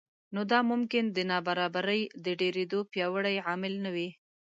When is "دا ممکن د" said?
0.51-1.17